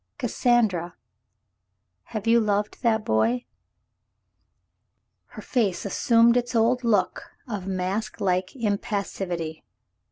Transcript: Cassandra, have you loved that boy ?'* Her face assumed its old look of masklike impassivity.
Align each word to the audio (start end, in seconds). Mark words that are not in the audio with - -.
Cassandra, 0.17 0.95
have 2.05 2.25
you 2.25 2.39
loved 2.39 2.81
that 2.81 3.05
boy 3.05 3.45
?'* 3.05 3.45
Her 5.35 5.43
face 5.43 5.85
assumed 5.85 6.35
its 6.35 6.55
old 6.55 6.83
look 6.83 7.29
of 7.47 7.65
masklike 7.67 8.55
impassivity. 8.55 9.63